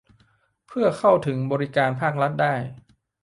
[0.67, 2.53] เพื่อเข้าถึงบริการภาครัฐได้